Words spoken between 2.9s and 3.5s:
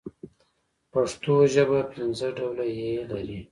لري.